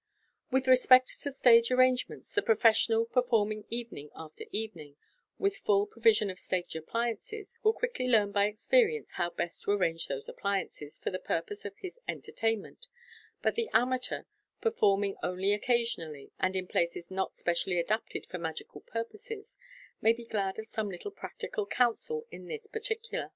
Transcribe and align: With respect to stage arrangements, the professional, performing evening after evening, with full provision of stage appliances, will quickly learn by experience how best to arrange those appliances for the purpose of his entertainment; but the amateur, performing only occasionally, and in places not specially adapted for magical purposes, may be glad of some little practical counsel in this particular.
With 0.49 0.67
respect 0.67 1.09
to 1.21 1.31
stage 1.31 1.69
arrangements, 1.69 2.33
the 2.33 2.41
professional, 2.41 3.05
performing 3.05 3.65
evening 3.69 4.09
after 4.15 4.45
evening, 4.49 4.95
with 5.37 5.57
full 5.57 5.85
provision 5.85 6.31
of 6.31 6.39
stage 6.39 6.75
appliances, 6.75 7.59
will 7.61 7.73
quickly 7.73 8.07
learn 8.07 8.31
by 8.31 8.47
experience 8.47 9.11
how 9.11 9.29
best 9.29 9.61
to 9.61 9.71
arrange 9.73 10.07
those 10.07 10.27
appliances 10.27 10.97
for 10.97 11.11
the 11.11 11.19
purpose 11.19 11.65
of 11.65 11.77
his 11.77 11.99
entertainment; 12.07 12.87
but 13.43 13.53
the 13.53 13.69
amateur, 13.73 14.23
performing 14.59 15.17
only 15.21 15.53
occasionally, 15.53 16.31
and 16.39 16.55
in 16.55 16.65
places 16.65 17.11
not 17.11 17.35
specially 17.35 17.77
adapted 17.77 18.25
for 18.25 18.39
magical 18.39 18.81
purposes, 18.81 19.55
may 20.01 20.13
be 20.13 20.25
glad 20.25 20.57
of 20.57 20.65
some 20.65 20.89
little 20.89 21.11
practical 21.11 21.67
counsel 21.67 22.25
in 22.31 22.47
this 22.47 22.65
particular. 22.65 23.29